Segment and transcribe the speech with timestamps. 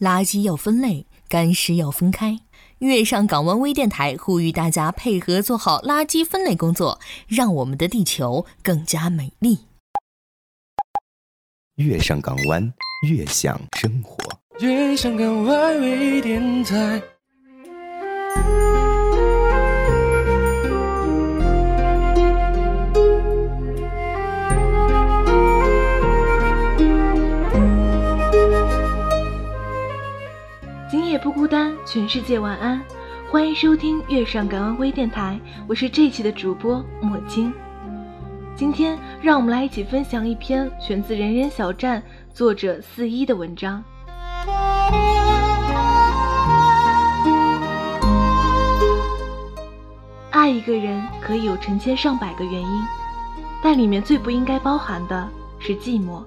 [0.00, 2.40] 垃圾要分类，干湿要分开。
[2.78, 9.60] 月上港湾微电台呼吁大家配合做好垃圾分类工作，让我们的地球更加美丽。
[11.76, 12.72] 月上港湾，
[13.08, 14.18] 越享生活。
[14.60, 17.02] 月上港湾微电台。
[31.96, 32.78] 全世界晚安。
[33.30, 37.50] 欢迎收听月上港湾微电台，我是这期的主播莫青。
[38.54, 42.02] 今天，让我们来一起分享一篇选自人人小站
[42.34, 43.82] 作者四一的文章。
[50.32, 52.82] 爱一个人可以有成千上百个原因，
[53.62, 55.26] 但里面最不应该包含的
[55.58, 56.22] 是寂寞。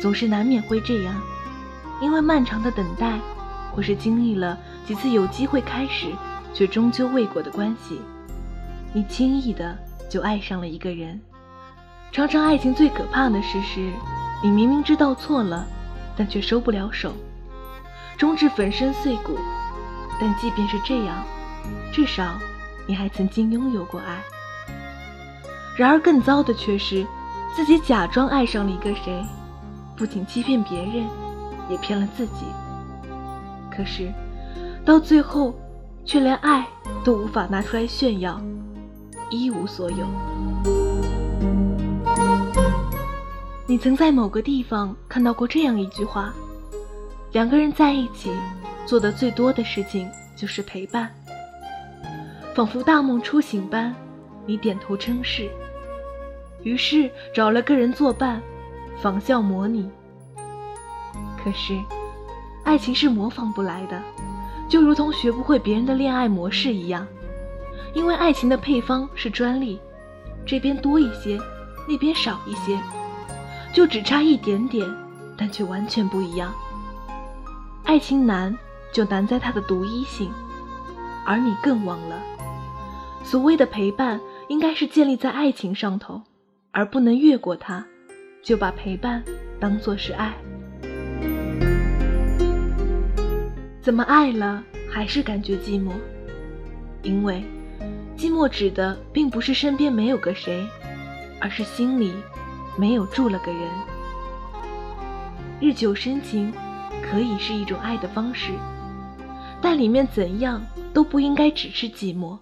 [0.00, 1.20] 总是难免会这样。
[2.00, 3.18] 因为漫长的等待，
[3.78, 6.08] 或是经历了几次有机会开始
[6.52, 8.00] 却终究未果的关系，
[8.92, 9.78] 你轻易的
[10.10, 11.20] 就爱上了一个人。
[12.10, 13.88] 常常爱情最可怕的事是，
[14.42, 15.64] 你明明知道错了，
[16.16, 17.12] 但却收不了手，
[18.16, 19.38] 终至粉身碎骨。
[20.20, 21.24] 但即便是这样，
[21.92, 22.36] 至少
[22.84, 24.18] 你还曾经拥有过爱。
[25.76, 27.06] 然而更糟的却是，
[27.54, 29.24] 自己假装爱上了一个谁，
[29.94, 31.06] 不仅欺骗别人。
[31.70, 32.46] 也骗了自己，
[33.78, 34.12] 可是
[34.84, 35.54] 到最后，
[36.04, 36.66] 却连爱
[37.04, 38.42] 都无法拿出来炫耀，
[39.30, 40.04] 一无所有。
[43.68, 46.34] 你曾在某个地方看到过这样一句话：
[47.30, 48.32] 两个人在一起
[48.84, 51.08] 做的最多的事情就是陪伴，
[52.56, 53.94] 仿佛大梦初醒般，
[54.44, 55.48] 你点头称是，
[56.64, 58.42] 于是找了个人作伴，
[59.00, 59.88] 仿效模拟。
[61.44, 61.78] 可是，
[62.68, 63.98] 爱情是模仿不来的，
[64.68, 67.06] 就如同学不会别人的恋爱模式一样。
[67.94, 69.80] 因为爱情的配方是专利，
[70.44, 71.40] 这边多一些，
[71.88, 72.78] 那边少一些，
[73.72, 74.86] 就只差一点点，
[75.34, 76.52] 但却完全不一样。
[77.84, 78.54] 爱情难，
[78.92, 80.30] 就难在它的独一性，
[81.24, 82.20] 而你更忘了，
[83.24, 86.20] 所谓的陪伴，应该是建立在爱情上头，
[86.72, 87.82] 而不能越过它，
[88.42, 89.24] 就把陪伴
[89.58, 90.34] 当作是爱。
[93.88, 94.62] 怎么爱了
[94.92, 95.92] 还是感觉寂寞？
[97.02, 97.42] 因为
[98.18, 100.62] 寂寞指的并不是身边没有个谁，
[101.40, 102.12] 而是心里
[102.76, 103.62] 没有住了个人。
[105.58, 106.52] 日久生情
[107.02, 108.52] 可以是一种爱的方式，
[109.62, 110.62] 但里面怎样
[110.92, 112.36] 都不应该只是寂寞。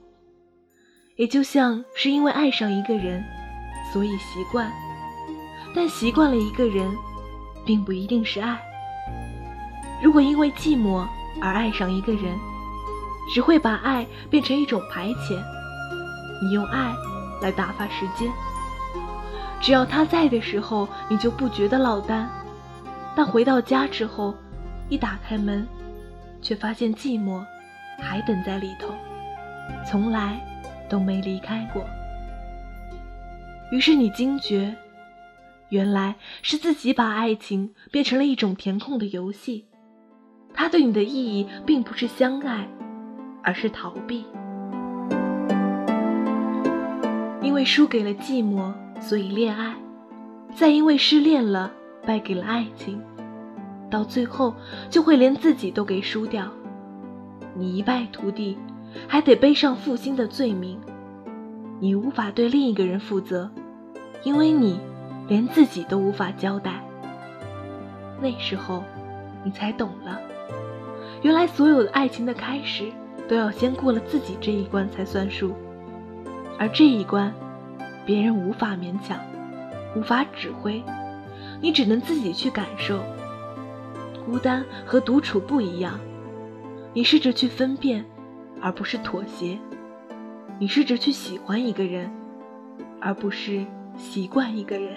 [1.15, 3.23] 也就像是因为爱上一个人，
[3.93, 4.69] 所以习惯，
[5.73, 6.93] 但习惯了一个人，
[7.65, 8.61] 并不一定是爱。
[10.03, 11.07] 如果因为寂寞，
[11.41, 12.38] 而爱上一个人，
[13.32, 15.36] 只会把爱变成一种排遣。
[16.42, 16.94] 你用爱
[17.41, 18.30] 来打发时间，
[19.60, 22.26] 只要他在的时候，你就不觉得落单；
[23.14, 24.34] 但回到家之后，
[24.88, 25.66] 一打开门，
[26.42, 27.44] 却发现寂寞
[28.00, 28.94] 还等在里头，
[29.88, 30.41] 从来
[30.88, 31.84] 都没离开过。
[33.72, 34.76] 于是你惊觉，
[35.70, 39.66] 原来是自己把爱情变成了一种填空的游戏。
[40.56, 42.67] 他对你的意义并不是相爱，
[43.43, 44.25] 而是逃避。
[47.43, 49.75] 因为输给了寂寞，所以恋爱；
[50.55, 51.71] 再因为失恋了，
[52.06, 53.00] 败给了爱情，
[53.91, 54.55] 到最后
[54.91, 56.49] 就会连自己都给输掉。
[57.55, 58.56] 你一败涂地，
[59.06, 60.81] 还得背上负心的罪名。
[61.78, 63.50] 你无法对另一个人负责，
[64.25, 64.81] 因为你
[65.28, 66.83] 连自己都无法交代。
[68.21, 68.83] 那时候，
[69.45, 70.19] 你才懂了。
[71.26, 72.84] 原来所有的爱情的开始，
[73.28, 75.56] 都要先过了自己这一关才算数，
[76.56, 77.34] 而这一关，
[78.04, 79.19] 别人无法勉强，
[79.97, 80.81] 无法指挥，
[81.60, 83.00] 你只能自己去感受。
[84.25, 85.98] 孤单和独处不一样，
[86.92, 88.04] 你试着去分辨，
[88.60, 89.59] 而不是妥协；
[90.60, 92.09] 你试着去喜欢一个人，
[93.01, 93.66] 而不是
[93.97, 94.92] 习惯一个人。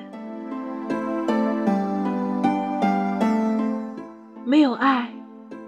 [4.45, 5.09] 没有爱。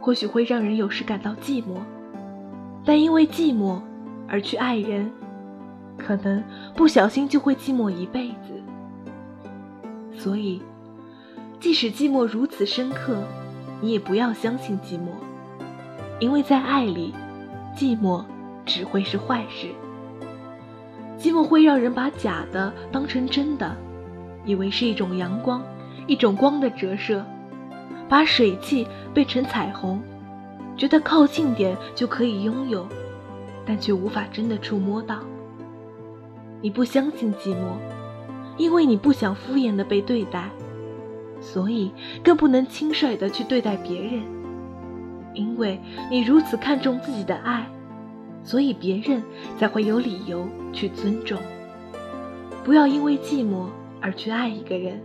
[0.01, 1.77] 或许会让人有时感到寂寞，
[2.83, 3.79] 但因为寂寞
[4.27, 5.11] 而去爱人，
[5.95, 6.43] 可能
[6.75, 8.59] 不小心就会寂寞一辈子。
[10.17, 10.61] 所以，
[11.59, 13.23] 即使寂寞如此深刻，
[13.79, 15.11] 你也不要相信寂寞，
[16.19, 17.13] 因为在爱里，
[17.77, 18.23] 寂寞
[18.65, 19.67] 只会是坏事。
[21.19, 23.75] 寂寞会让人把假的当成真的，
[24.45, 25.61] 以为是一种阳光，
[26.07, 27.23] 一种光的折射。
[28.07, 30.01] 把水汽变成彩虹，
[30.75, 32.87] 觉得靠近点就可以拥有，
[33.65, 35.19] 但却无法真的触摸到。
[36.61, 37.75] 你不相信寂寞，
[38.57, 40.49] 因为你不想敷衍的被对待，
[41.39, 41.91] 所以
[42.23, 44.21] 更不能轻率的去对待别人。
[45.33, 45.79] 因为
[46.09, 47.65] 你如此看重自己的爱，
[48.43, 49.23] 所以别人
[49.57, 51.37] 才会有理由去尊重。
[52.63, 53.67] 不要因为寂寞
[54.01, 55.01] 而去爱一个人，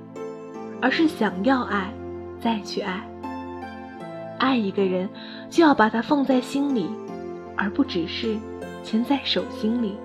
[0.82, 1.92] 而是想要爱。
[2.40, 3.02] 再去爱，
[4.38, 5.08] 爱一个人
[5.50, 6.88] 就要把他放在心里，
[7.56, 8.36] 而不只是
[8.82, 9.96] 牵在手心里。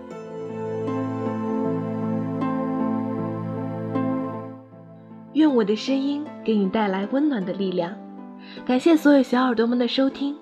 [5.33, 7.93] 愿我的声音给你带来温暖的力量。
[8.65, 10.35] 感谢所有小耳朵们的收听，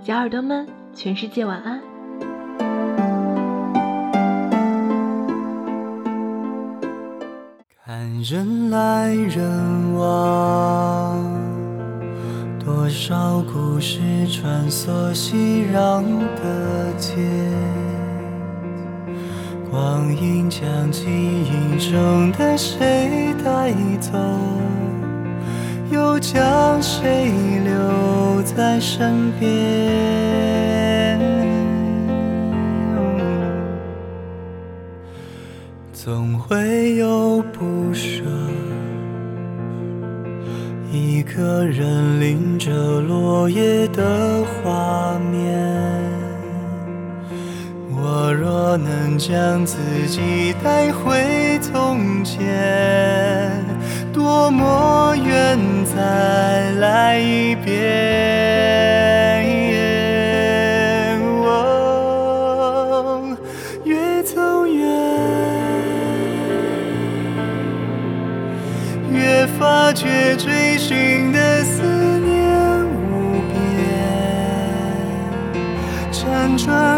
[0.00, 1.93] 小耳朵们，全世界晚安。
[8.26, 11.22] 人来人往。
[12.58, 16.02] 多少故事穿梭熙攘
[16.36, 17.16] 的街，
[19.70, 24.12] 光阴将记忆中的谁带走，
[25.90, 27.30] 又将谁
[27.62, 30.93] 留在身边？
[35.94, 38.24] 总会有不舍。
[40.90, 45.56] 一个人淋着落叶的画面，
[47.96, 53.64] 我若能将自己带回从前，
[54.12, 58.33] 多么愿再来一遍。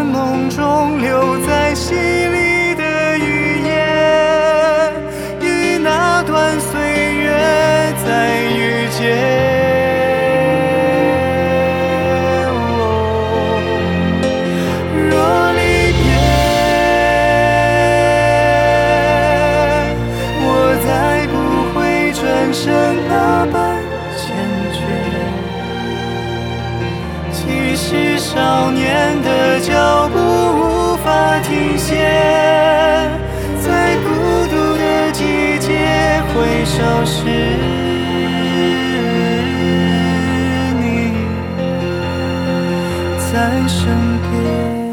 [0.03, 3.69] 梦中留在心里的语言
[5.41, 6.79] 与那段岁
[7.15, 7.29] 月
[8.05, 8.07] 再
[8.43, 8.99] 遇见。
[15.09, 15.11] 若
[15.57, 15.59] 离
[15.97, 16.01] 别
[20.43, 20.45] 我
[20.85, 20.87] 再
[21.31, 21.33] 不
[21.73, 21.75] 会
[22.13, 22.21] 转
[22.53, 22.63] 身
[23.07, 23.13] 那
[23.53, 23.55] 般
[24.17, 24.25] 坚
[24.73, 24.77] 决。
[27.31, 27.39] 既
[27.75, 28.83] 是少年
[29.21, 29.29] 的
[29.59, 31.95] 脚步无法停歇，
[33.65, 34.09] 在孤
[34.49, 36.75] 独的季节回首
[37.05, 37.23] 是
[40.79, 40.85] 你
[43.31, 43.87] 在身
[44.31, 44.86] 边。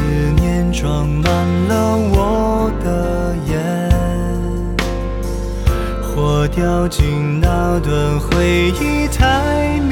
[0.00, 1.30] 思念装满
[1.68, 3.90] 了我的眼。
[6.02, 9.89] 火掉进那段回忆太美。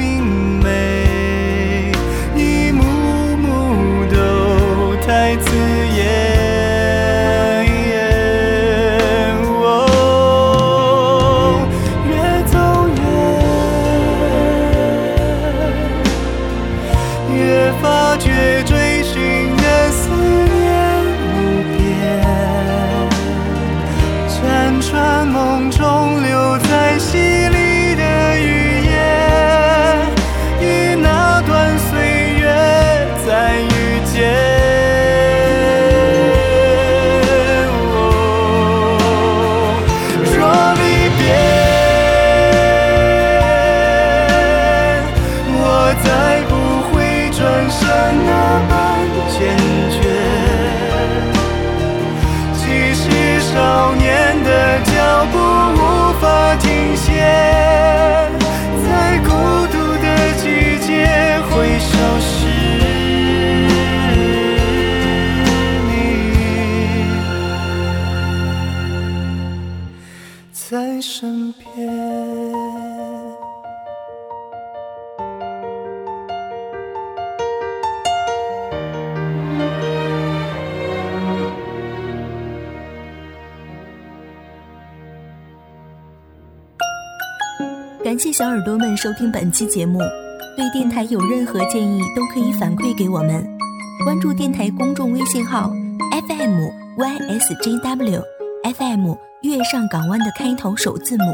[88.39, 89.99] 小耳朵们收听本期节目，
[90.55, 93.45] 对电台有任何建议都可以反馈给我们。
[94.05, 95.69] 关注电台公众微信号
[96.25, 96.61] FM
[96.97, 98.21] YSJW
[98.63, 101.25] FM 月上港湾的开头首字母。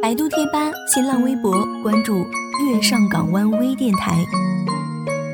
[0.00, 2.24] 百度贴吧、新浪微博关注
[2.70, 4.16] 月上港湾微电台。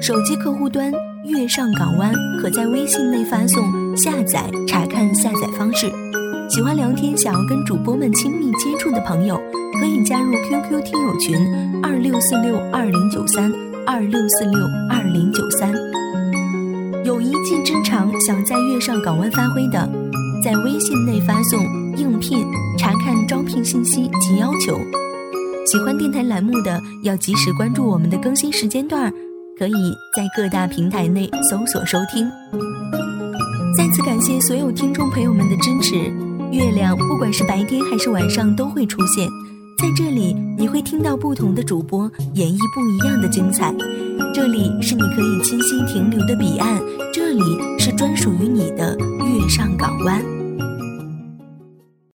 [0.02, 2.12] 手机客户端月上港湾
[2.42, 5.88] 可在微信内发送下载查看下载方式。
[6.50, 9.37] 喜欢聊天、想要跟主播们亲密接触的朋友，
[9.78, 13.52] 可以加入 QQ 听友群二六四六二零九三
[13.86, 14.58] 二六四六
[14.90, 15.72] 二零九三。
[17.04, 19.88] 有一技之长想在月上港湾发挥的，
[20.44, 21.60] 在微信内发送
[21.96, 22.44] 应聘，
[22.76, 24.78] 查看招聘信息及要求。
[25.64, 29.12] 喜欢电台栏目的，要及时关注我们的更新时间段，
[29.58, 32.28] 可以在各大平台内搜索收听。
[33.76, 35.96] 再次感谢所有听众朋友们的支持。
[36.50, 39.28] 月亮不管是白天还是晚上都会出现，
[39.80, 43.72] 在这里你会听到不同的主播演绎不一样的精彩。
[44.34, 46.82] 这里是你可以清晰停留的彼岸，
[47.14, 47.42] 这里
[47.78, 50.37] 是专属于你的月上港湾。